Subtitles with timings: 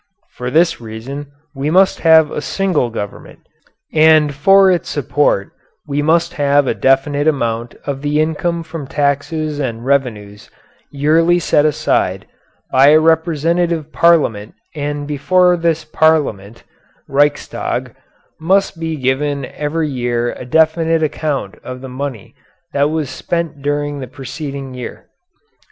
[0.31, 3.37] For this reason we must have a single government,
[3.93, 5.51] and for its support
[5.85, 10.49] we must have a definite amount of the income from taxes and revenues
[10.89, 12.25] yearly set aside
[12.71, 16.63] by a representative parliament and before this parliament
[17.07, 17.93] (reichstag)
[18.39, 22.33] must be given every year a definite account of the money
[22.73, 25.05] that was spent during the preceding year."